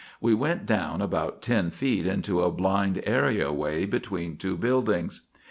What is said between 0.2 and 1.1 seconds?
went down